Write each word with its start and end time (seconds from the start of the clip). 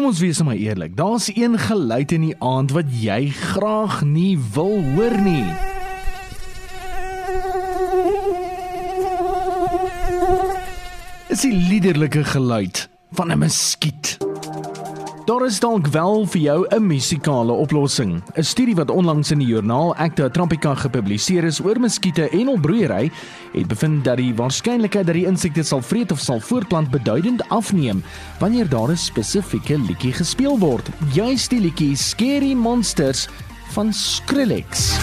Kom 0.00 0.08
ons 0.08 0.20
wees 0.24 0.38
maar 0.40 0.56
eerlik. 0.56 0.94
Daar's 0.96 1.26
een 1.36 1.58
geluid 1.58 2.12
in 2.12 2.22
die 2.24 2.36
aand 2.40 2.70
wat 2.72 2.88
jy 2.88 3.28
graag 3.36 3.98
nie 4.08 4.38
wil 4.54 4.78
hoor 4.94 5.16
nie. 5.20 5.44
Is 11.28 11.44
die 11.44 11.52
liderlike 11.52 12.24
geluid 12.32 12.88
van 13.12 13.28
'n 13.28 13.38
muskiet. 13.44 14.16
Daar 15.30 15.44
is 15.46 15.60
dalk 15.62 15.86
wel 15.86 16.24
vir 16.26 16.40
jou 16.40 16.66
'n 16.68 16.86
musikale 16.86 17.52
oplossing. 17.52 18.22
'n 18.34 18.42
Studie 18.42 18.74
wat 18.74 18.90
onlangs 18.90 19.30
in 19.30 19.38
die 19.38 19.46
joernaal 19.46 19.94
Acta 19.94 20.28
Tropica 20.28 20.74
gepubliseer 20.74 21.44
is 21.44 21.60
oor 21.60 21.80
muskiete 21.80 22.28
en 22.28 22.46
hulbroeiery, 22.46 23.10
het 23.52 23.66
bevind 23.66 24.04
dat 24.04 24.16
die 24.16 24.34
waarskynlikheid 24.34 25.06
dat 25.06 25.14
die 25.14 25.26
insekte 25.26 25.62
sal 25.62 25.82
vreet 25.82 26.12
of 26.12 26.18
sal 26.18 26.40
voortplant 26.40 26.90
beduidend 26.90 27.48
afneem 27.48 28.02
wanneer 28.38 28.68
daar 28.68 28.90
'n 28.90 28.96
spesifieke 28.96 29.78
liedjie 29.78 30.12
gespeel 30.12 30.58
word. 30.58 30.88
Juist 31.12 31.50
die 31.50 31.60
liedjie 31.60 31.96
Scary 31.96 32.52
Monsters 32.52 33.28
van 33.68 33.92
Skrillex. 33.92 34.99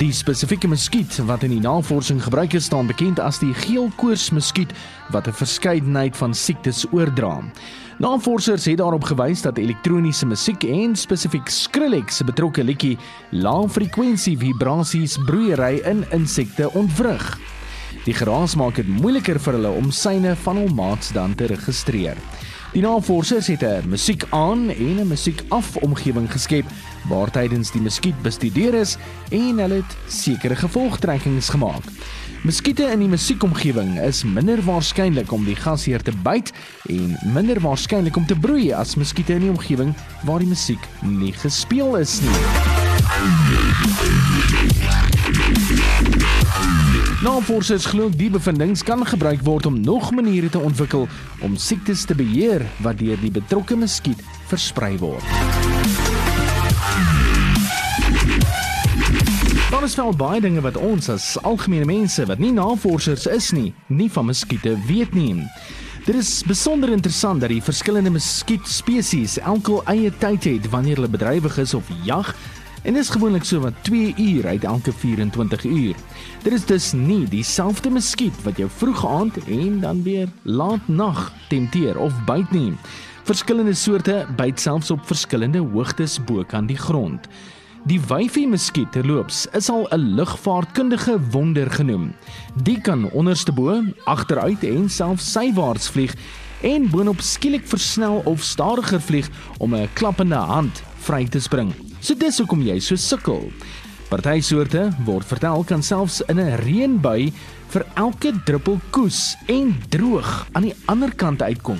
Die 0.00 0.14
spesifieke 0.16 0.64
muskiet 0.64 1.12
wat 1.28 1.42
in 1.44 1.52
die 1.52 1.60
navorsing 1.60 2.22
gebruik 2.24 2.54
is, 2.56 2.70
staan 2.70 2.86
bekend 2.88 3.18
as 3.20 3.36
die 3.42 3.52
geelkoorsmuskiet 3.66 4.70
wat 5.12 5.28
'n 5.28 5.36
verskeidenheid 5.36 6.16
van 6.16 6.32
siektes 6.34 6.86
oordra. 6.90 7.44
Navorsers 7.98 8.64
het 8.64 8.78
daarop 8.78 9.04
gewys 9.04 9.42
dat 9.42 9.58
elektroniese 9.58 10.26
musiek 10.26 10.64
en 10.64 10.96
spesifiek 10.96 11.48
Skrillex 11.48 12.16
se 12.16 12.24
betrokke 12.24 12.64
liedjie 12.64 12.98
lae 13.30 13.68
frekwensie 13.68 14.38
vibrasies 14.38 15.18
broeiery 15.26 15.82
in 15.84 16.04
insekte 16.10 16.72
ontwrig. 16.72 17.38
Die 18.04 18.14
geraas 18.14 18.54
maak 18.56 18.76
dit 18.76 18.88
moeiliker 18.88 19.38
vir 19.38 19.52
hulle 19.52 19.70
om 19.70 19.90
syne 19.90 20.36
van 20.36 20.56
hul 20.56 20.72
maats 20.74 21.12
dan 21.12 21.34
te 21.34 21.44
registreer. 21.44 22.16
Die 22.72 22.82
navorsers 22.82 23.46
het 23.46 23.62
'n 23.62 23.88
musiek 23.88 24.24
aan 24.30 24.68
en 24.68 24.96
'n 25.00 25.06
musiek 25.06 25.42
af 25.48 25.76
omgewing 25.76 26.32
geskep 26.32 26.64
waar 27.08 27.30
tydens 27.30 27.70
die 27.70 27.80
muskiet 27.80 28.22
bestudeer 28.22 28.74
is 28.74 28.96
en 29.30 29.58
hulle 29.58 29.74
het 29.74 29.96
sekere 30.06 30.56
gevolgtrekkings 30.56 31.48
gemaak. 31.48 31.82
Muskiete 32.42 32.82
in 32.82 32.98
die 32.98 33.08
musiekomgewing 33.08 34.00
is 34.00 34.24
minder 34.24 34.62
waarskynlik 34.64 35.32
om 35.32 35.44
die 35.44 35.56
gasheer 35.56 36.02
te 36.02 36.12
byt 36.22 36.52
en 36.86 37.18
minder 37.32 37.60
waarskynlik 37.60 38.16
om 38.16 38.26
te 38.26 38.38
broei 38.38 38.72
as 38.72 38.94
muskiete 38.94 39.32
in 39.32 39.40
die 39.40 39.50
omgewing 39.50 39.94
waar 40.22 40.38
die 40.38 40.48
musiek 40.48 40.88
nie 41.00 41.32
gespeel 41.32 41.96
is 41.96 42.20
nie. 42.20 42.30
Navorsers 47.20 47.84
glo 47.84 48.08
die 48.08 48.30
bevindinge 48.32 48.80
kan 48.88 49.02
gebruik 49.04 49.42
word 49.44 49.66
om 49.68 49.74
nog 49.84 50.06
maniere 50.16 50.48
te 50.48 50.58
ontwikkel 50.58 51.02
om 51.44 51.56
siektes 51.56 52.06
te 52.08 52.14
beheer 52.16 52.62
wat 52.80 52.96
deur 52.96 53.20
die 53.20 53.28
betrokke 53.30 53.76
muskiet 53.76 54.22
versprei 54.48 54.94
word. 55.02 55.26
Daar 59.68 59.84
is 59.84 59.98
wel 60.00 60.16
baie 60.16 60.40
dinge 60.40 60.64
wat 60.64 60.80
ons 60.80 61.10
as 61.12 61.26
algemene 61.44 61.84
mense 61.84 62.24
wat 62.24 62.40
nie 62.40 62.54
navorsers 62.56 63.28
is 63.28 63.50
nie, 63.52 63.74
nie 63.92 64.08
van 64.08 64.30
muskiete 64.32 64.72
weet 64.88 65.12
nie. 65.12 65.44
Dit 66.06 66.16
is 66.16 66.30
besonder 66.48 66.88
interessant 66.88 67.44
dat 67.44 67.52
die 67.52 67.60
verskillende 67.60 68.14
muskietspesies 68.16 69.36
elke 69.44 69.82
eie 69.92 70.08
tyd 70.24 70.48
het 70.48 70.70
wanneer 70.72 71.02
hulle 71.02 71.12
bedrywig 71.12 71.60
is 71.60 71.76
of 71.76 71.84
jag 72.08 72.32
En 72.82 72.94
dis 72.96 73.08
gewoonlik 73.12 73.44
so 73.44 73.60
wat 73.60 73.72
2 73.82 74.14
uur 74.16 74.46
uit 74.46 74.64
elke 74.64 74.92
24 74.92 75.64
uur. 75.64 75.94
Dit 76.42 76.52
is 76.52 76.64
dus 76.64 76.92
nie 76.92 77.28
dieselfde 77.28 77.90
muskiet 77.90 78.42
wat 78.42 78.56
jou 78.56 78.68
vroeg 78.76 79.06
aand 79.06 79.36
en 79.44 79.80
dan 79.80 80.02
weer 80.02 80.28
laat 80.42 80.88
nag 80.88 81.32
tempteer 81.48 81.98
of 81.98 82.24
byt 82.24 82.50
nie. 82.50 82.72
Verskillende 83.28 83.74
soorte 83.74 84.26
byt 84.36 84.60
selfs 84.60 84.90
op 84.90 85.06
verskillende 85.06 85.58
hoogtes 85.58 86.24
bo 86.24 86.44
kan 86.44 86.66
die 86.66 86.76
grond. 86.76 87.28
Die 87.84 88.00
wyfie 88.08 88.48
muskiet 88.48 88.92
terloops 88.92 89.46
is 89.52 89.68
al 89.68 89.86
'n 89.92 90.14
lugvaartkundige 90.16 91.20
wonder 91.30 91.70
genoem. 91.70 92.12
Die 92.62 92.80
kan 92.80 93.10
onderste 93.10 93.52
bo, 93.52 93.82
agteruit 94.04 94.64
en 94.64 94.88
selfs 94.88 95.32
sywaarts 95.32 95.88
vlieg 95.88 96.14
en 96.60 96.90
boonop 96.90 97.20
skielik 97.20 97.66
versnel 97.66 98.22
of 98.24 98.42
stadiger 98.42 99.00
vlieg 99.00 99.28
om 99.58 99.74
'n 99.74 99.88
klappende 99.92 100.34
hand 100.34 100.82
vry 101.06 101.26
te 101.28 101.40
spring. 101.40 101.74
So 102.00 102.14
dis 102.14 102.38
hoekom 102.40 102.62
jy 102.64 102.78
so 102.80 102.96
sukkel. 102.96 103.48
Party 104.10 104.40
soorte 104.42 104.88
word 105.06 105.26
vertel 105.28 105.62
kan 105.64 105.82
selfs 105.82 106.20
in 106.28 106.40
'n 106.40 106.58
reënbui 106.64 107.32
vir 107.70 107.86
elke 107.94 108.32
druppel 108.44 108.80
koes 108.90 109.36
en 109.46 109.76
droog 109.88 110.46
aan 110.52 110.62
die 110.62 110.74
ander 110.86 111.14
kant 111.14 111.42
uitkom. 111.42 111.78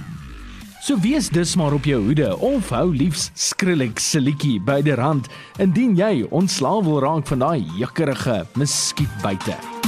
So 0.80 0.96
wees 0.96 1.28
dus 1.28 1.56
maar 1.56 1.72
op 1.72 1.84
jou 1.84 2.04
hoede 2.04 2.36
of 2.38 2.70
hou 2.70 2.94
liefs 2.94 3.30
Skrillex 3.34 4.10
se 4.10 4.20
liedjie 4.20 4.60
byderhand 4.60 5.28
indien 5.58 5.96
jy 5.96 6.24
ontslaaw 6.30 6.80
wil 6.84 7.00
raak 7.00 7.26
van 7.26 7.38
daai 7.38 7.66
jukkerige 7.76 8.46
muskietbyte. 8.56 9.79